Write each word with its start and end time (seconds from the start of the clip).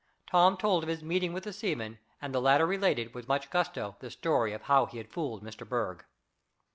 Tom 0.25 0.57
told 0.57 0.81
of 0.81 0.89
his 0.89 1.03
meeting 1.03 1.31
with 1.31 1.43
the 1.43 1.53
seaman, 1.53 1.99
and 2.19 2.33
the 2.33 2.41
latter 2.41 2.65
related, 2.65 3.13
with 3.13 3.27
much 3.27 3.51
gusto, 3.51 3.97
the 3.99 4.09
story 4.09 4.51
of 4.51 4.63
how 4.63 4.87
he 4.87 4.97
had 4.97 5.11
fooled 5.11 5.43
Mr. 5.43 5.63
Berg. 5.69 6.03